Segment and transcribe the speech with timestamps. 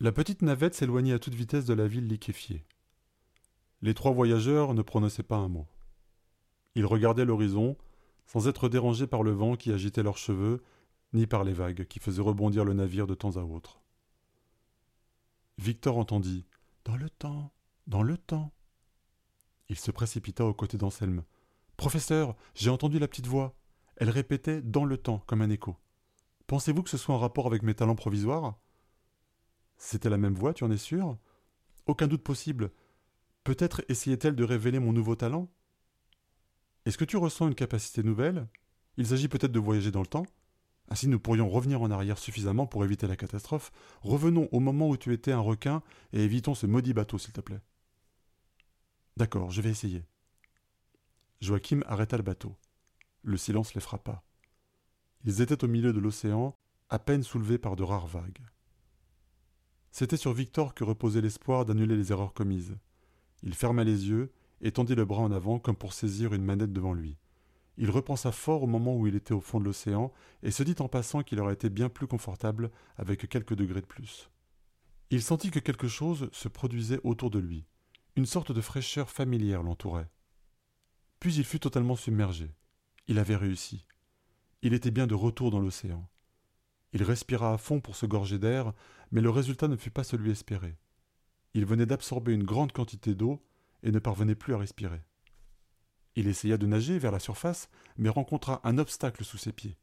[0.00, 2.64] La petite navette s'éloignait à toute vitesse de la ville liquéfiée.
[3.82, 5.66] Les trois voyageurs ne prononçaient pas un mot.
[6.76, 7.76] Ils regardaient l'horizon,
[8.24, 10.62] sans être dérangés par le vent qui agitait leurs cheveux,
[11.14, 13.80] ni par les vagues qui faisaient rebondir le navire de temps à autre.
[15.58, 16.46] Victor entendit
[16.84, 17.52] Dans le temps,
[17.88, 18.52] dans le temps.
[19.68, 21.24] Il se précipita aux côtés d'Anselme.
[21.76, 23.56] Professeur, j'ai entendu la petite voix.
[23.96, 25.76] Elle répétait dans le temps, comme un écho.
[26.46, 28.60] Pensez-vous que ce soit en rapport avec mes talents provisoires?
[29.78, 31.16] C'était la même voix, tu en es sûr?
[31.86, 32.70] Aucun doute possible.
[33.44, 35.48] Peut-être essayait-elle de révéler mon nouveau talent?
[36.84, 38.48] Est-ce que tu ressens une capacité nouvelle?
[38.96, 40.26] Il s'agit peut-être de voyager dans le temps
[40.88, 43.70] Ainsi nous pourrions revenir en arrière suffisamment pour éviter la catastrophe.
[44.02, 47.40] Revenons au moment où tu étais un requin et évitons ce maudit bateau, s'il te
[47.40, 47.60] plaît.
[49.16, 50.04] D'accord, je vais essayer.
[51.40, 52.56] Joachim arrêta le bateau.
[53.22, 54.24] Le silence les frappa.
[55.24, 56.56] Ils étaient au milieu de l'océan,
[56.88, 58.42] à peine soulevés par de rares vagues.
[59.98, 62.76] C'était sur Victor que reposait l'espoir d'annuler les erreurs commises.
[63.42, 66.72] Il ferma les yeux et tendit le bras en avant comme pour saisir une manette
[66.72, 67.16] devant lui.
[67.78, 70.12] Il repensa fort au moment où il était au fond de l'océan
[70.44, 73.86] et se dit en passant qu'il aurait été bien plus confortable avec quelques degrés de
[73.86, 74.30] plus.
[75.10, 77.66] Il sentit que quelque chose se produisait autour de lui.
[78.14, 80.12] Une sorte de fraîcheur familière l'entourait.
[81.18, 82.54] Puis il fut totalement submergé.
[83.08, 83.84] Il avait réussi.
[84.62, 86.08] Il était bien de retour dans l'océan.
[86.92, 88.72] Il respira à fond pour se gorger d'air,
[89.10, 90.76] mais le résultat ne fut pas celui espéré.
[91.54, 93.42] Il venait d'absorber une grande quantité d'eau
[93.82, 95.02] et ne parvenait plus à respirer.
[96.16, 99.76] Il essaya de nager vers la surface, mais rencontra un obstacle sous ses pieds.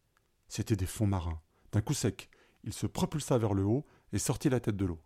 [0.47, 1.41] C'étaient des fonds marins.
[1.71, 2.29] D'un coup sec,
[2.63, 5.01] il se propulsa vers le haut et sortit la tête de l'eau.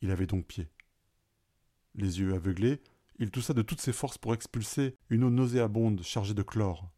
[0.00, 0.68] Il avait donc pied.
[1.94, 2.82] Les yeux aveuglés,
[3.18, 6.90] il toussa de toutes ses forces pour expulser une eau nauséabonde chargée de chlore.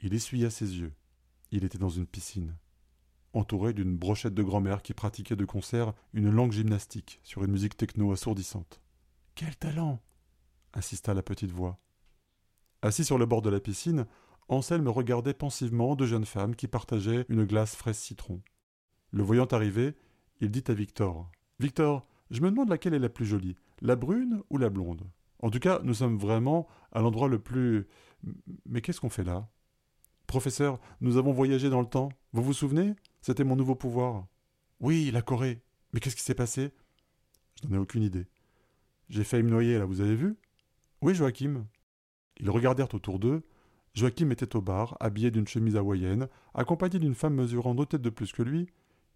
[0.00, 0.92] Il essuya ses yeux.
[1.50, 2.56] Il était dans une piscine,
[3.34, 7.76] entouré d'une brochette de grand-mère qui pratiquait de concert une longue gymnastique sur une musique
[7.76, 8.80] techno assourdissante.
[9.34, 10.00] Quel talent
[10.72, 11.78] insista la petite voix.
[12.82, 14.06] Assis sur le bord de la piscine,
[14.48, 18.42] Anselme regardait pensivement deux jeunes femmes qui partageaient une glace fraise citron.
[19.10, 19.94] Le voyant arriver,
[20.40, 21.30] il dit à Victor
[21.60, 25.08] Victor, je me demande laquelle est la plus jolie, la brune ou la blonde?
[25.40, 27.86] En tout cas, nous sommes vraiment à l'endroit le plus.
[28.66, 29.48] Mais qu'est-ce qu'on fait là?
[30.26, 32.08] Professeur, nous avons voyagé dans le temps.
[32.32, 32.94] Vous vous souvenez?
[33.24, 34.26] C'était mon nouveau pouvoir.
[34.80, 35.62] Oui, la Corée.
[35.94, 36.72] Mais qu'est-ce qui s'est passé?
[37.62, 38.26] Je n'en ai aucune idée.
[39.08, 40.36] J'ai failli me noyer là, vous avez vu?
[41.00, 41.64] Oui, Joachim.
[42.38, 43.42] Ils regardèrent autour d'eux.
[43.94, 48.10] Joachim était au bar, habillé d'une chemise hawaïenne, accompagné d'une femme mesurant deux têtes de
[48.10, 48.68] plus que lui,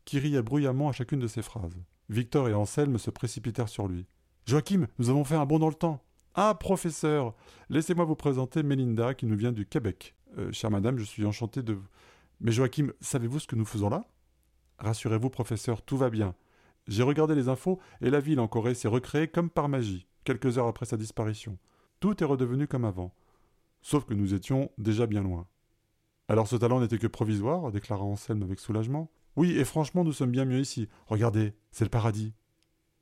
[0.07, 1.77] qui riait bruyamment à chacune de ses phrases.
[2.09, 4.07] Victor et Anselme se précipitèrent sur lui.
[4.47, 6.03] Joachim, nous avons fait un bond dans le temps.
[6.35, 7.35] Ah, professeur
[7.69, 10.15] Laissez-moi vous présenter Mélinda, qui nous vient du Québec.
[10.39, 11.89] Euh, chère madame, je suis enchanté de vous.
[12.41, 14.05] Mais Joachim, savez-vous ce que nous faisons là?
[14.79, 16.35] Rassurez-vous, professeur, tout va bien.
[16.87, 20.57] J'ai regardé les infos et la ville en Corée s'est recréée comme par magie, quelques
[20.57, 21.59] heures après sa disparition.
[22.01, 23.13] Tout est redevenu comme avant.
[23.83, 25.47] Sauf que nous étions déjà bien loin.
[26.29, 29.11] Alors ce talent n'était que provisoire, déclara Anselme avec soulagement.
[29.37, 30.89] Oui, et franchement, nous sommes bien mieux ici.
[31.07, 32.35] Regardez, c'est le paradis.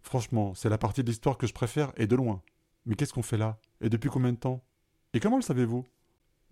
[0.02, 2.42] Franchement, c'est la partie de l'histoire que je préfère, et de loin.
[2.84, 3.58] Mais qu'est-ce qu'on fait là?
[3.80, 4.62] Et depuis combien de temps?
[5.12, 5.84] Et comment le savez-vous?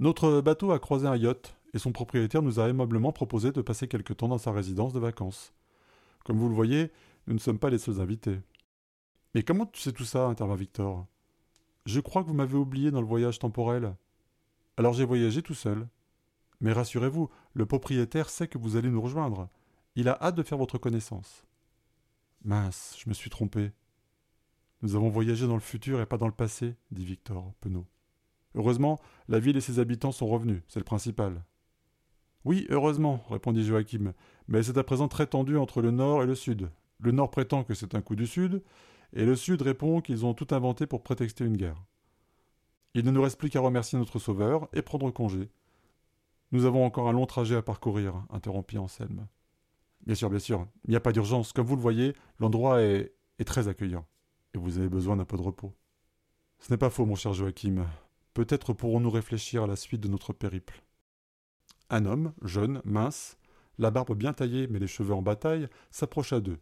[0.01, 3.89] Notre bateau a croisé un yacht, et son propriétaire nous a aimablement proposé de passer
[3.89, 5.53] quelque temps dans sa résidence de vacances.
[6.25, 6.91] Comme vous le voyez,
[7.27, 8.41] nous ne sommes pas les seuls invités.
[9.35, 11.07] Mais comment tu sais tout ça intervint Victor?
[11.85, 13.95] Je crois que vous m'avez oublié dans le voyage temporel.
[14.77, 15.89] Alors j'ai voyagé tout seul.
[16.61, 19.49] Mais rassurez-vous, le propriétaire sait que vous allez nous rejoindre.
[19.97, 21.45] Il a hâte de faire votre connaissance.
[22.45, 23.73] Mince, je me suis trompé.
[24.83, 27.87] Nous avons voyagé dans le futur et pas dans le passé, dit Victor, penaud.
[28.55, 31.43] Heureusement, la ville et ses habitants sont revenus, c'est le principal.
[32.45, 34.13] Oui, heureusement, répondit Joachim,
[34.49, 36.69] mais c'est à présent très tendu entre le nord et le sud.
[37.01, 38.63] Le nord prétend que c'est un coup du sud,
[39.15, 41.83] et le sud répond qu'ils ont tout inventé pour prétexter une guerre.
[42.95, 45.49] Il ne nous reste plus qu'à remercier notre sauveur et prendre congé.
[46.53, 49.27] Nous avons encore un long trajet à parcourir, interrompit Anselme.
[50.07, 51.53] Bien sûr, bien sûr, il n'y a pas d'urgence.
[51.53, 54.07] Comme vous le voyez, l'endroit est, est très accueillant,
[54.53, 55.73] et vous avez besoin d'un peu de repos.
[56.59, 57.87] Ce n'est pas faux, mon cher Joachim.
[58.35, 60.84] Peut-être pourrons-nous réfléchir à la suite de notre périple.
[61.91, 63.37] Un homme, jeune, mince,
[63.79, 66.59] la barbe bien taillée mais les cheveux en bataille, s'approcha d'eux.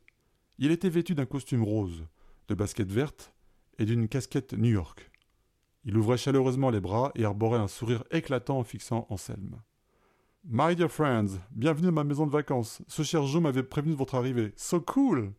[0.59, 2.05] Il était vêtu d'un costume rose,
[2.49, 3.33] de baskets vertes
[3.79, 5.11] et d'une casquette New York.
[5.85, 9.61] Il ouvrait chaleureusement les bras et arborait un sourire éclatant en fixant Anselme.
[10.45, 12.83] My dear friends, bienvenue à ma maison de vacances.
[12.89, 14.53] Ce cher Joe m'avait prévenu de votre arrivée.
[14.57, 15.33] So cool!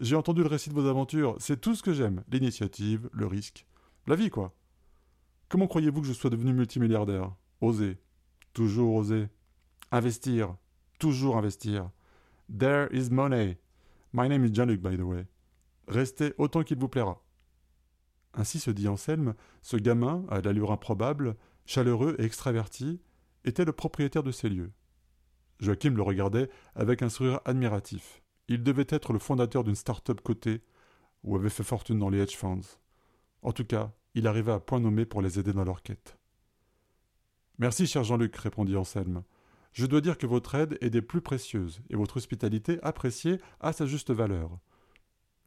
[0.00, 1.36] J'ai entendu le récit de vos aventures.
[1.38, 2.22] C'est tout ce que j'aime.
[2.30, 3.66] L'initiative, le risque.
[4.06, 4.54] La vie, quoi.
[5.48, 7.34] Comment croyez-vous que je sois devenu multimilliardaire?
[7.62, 7.96] Oser.
[8.56, 9.28] Toujours oser.
[9.92, 10.56] Investir.
[10.98, 11.90] Toujours investir.
[12.48, 13.58] There is money.
[14.14, 15.26] My name is Jean-Luc, by the way.
[15.88, 17.22] Restez autant qu'il vous plaira.
[18.32, 21.36] Ainsi se dit Anselme, ce gamin, à l'allure improbable,
[21.66, 23.02] chaleureux et extraverti,
[23.44, 24.72] était le propriétaire de ces lieux.
[25.60, 28.22] Joachim le regardait avec un sourire admiratif.
[28.48, 30.62] Il devait être le fondateur d'une start-up cotée
[31.24, 32.78] ou avait fait fortune dans les hedge funds.
[33.42, 36.16] En tout cas, il arriva à point nommé pour les aider dans leur quête.
[37.58, 39.22] Merci, cher Jean-Luc, répondit Anselme.
[39.72, 43.72] Je dois dire que votre aide est des plus précieuses et votre hospitalité appréciée à
[43.72, 44.58] sa juste valeur.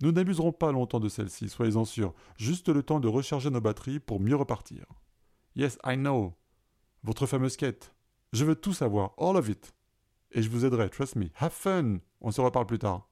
[0.02, 4.00] Nous n'abuserons pas longtemps de celle-ci, soyez-en sûrs, juste le temps de recharger nos batteries
[4.00, 4.86] pour mieux repartir.
[5.56, 6.34] Yes, I know.
[7.04, 7.94] Votre fameuse quête.
[8.34, 9.74] Je veux tout savoir, all of it.
[10.32, 11.30] Et je vous aiderai, trust me.
[11.36, 11.98] Have fun.
[12.22, 13.10] On se reparle plus tard.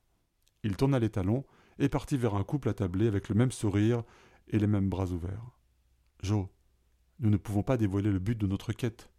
[0.63, 1.45] Il tourna les talons
[1.77, 4.03] et partit vers un couple attablé avec le même sourire
[4.47, 5.51] et les mêmes bras ouverts.
[6.23, 6.47] Joe,
[7.19, 9.09] nous ne pouvons pas dévoiler le but de notre quête.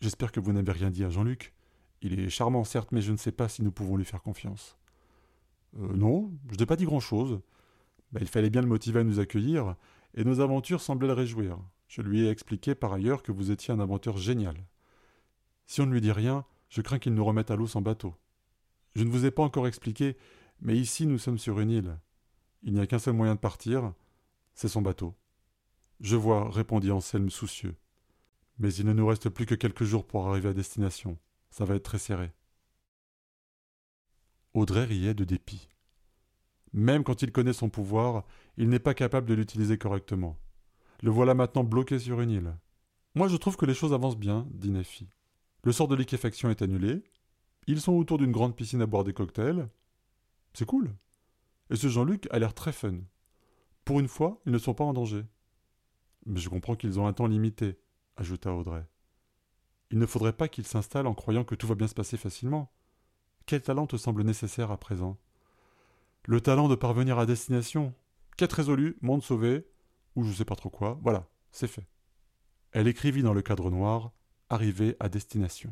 [0.00, 1.52] J'espère que vous n'avez rien dit à Jean-Luc.
[2.00, 4.76] Il est charmant, certes, mais je ne sais pas si nous pouvons lui faire confiance.
[5.78, 7.40] Euh, non, je n'ai pas dit grand-chose.
[8.10, 9.76] Bah, il fallait bien le motiver à nous accueillir,
[10.14, 11.58] et nos aventures semblaient le réjouir.
[11.88, 14.56] Je lui ai expliqué par ailleurs que vous étiez un inventeur génial.
[15.66, 18.14] Si on ne lui dit rien, je crains qu'il nous remette à l'eau sans bateau.
[18.96, 20.16] Je ne vous ai pas encore expliqué,
[20.60, 21.98] mais ici nous sommes sur une île.
[22.62, 23.92] Il n'y a qu'un seul moyen de partir,
[24.54, 25.14] c'est son bateau.
[26.00, 27.76] Je vois, répondit Anselme soucieux.
[28.58, 31.18] Mais il ne nous reste plus que quelques jours pour arriver à destination.
[31.50, 32.32] Ça va être très serré.
[34.54, 35.68] Audrey riait de dépit.
[36.72, 38.24] Même quand il connaît son pouvoir,
[38.56, 40.38] il n'est pas capable de l'utiliser correctement.
[41.02, 42.56] Le voilà maintenant bloqué sur une île.
[43.14, 45.08] Moi je trouve que les choses avancent bien, dit Nefi.
[45.64, 47.02] Le sort de liquéfaction est annulé.
[47.66, 49.68] Ils sont autour d'une grande piscine à boire des cocktails.
[50.54, 50.94] C'est cool.
[51.70, 53.00] Et ce Jean-Luc a l'air très fun.
[53.84, 55.24] Pour une fois, ils ne sont pas en danger.
[56.26, 57.78] Mais je comprends qu'ils ont un temps limité,
[58.16, 58.84] ajouta Audrey.
[59.90, 62.72] Il ne faudrait pas qu'ils s'installent en croyant que tout va bien se passer facilement.
[63.46, 65.18] Quel talent te semble nécessaire à présent?
[66.24, 67.92] Le talent de parvenir à destination.
[68.36, 69.66] Quête résolue, monde sauvé,
[70.14, 71.86] ou je sais pas trop quoi, voilà, c'est fait.
[72.70, 74.12] Elle écrivit dans le cadre noir
[74.48, 75.70] Arrivée à destination.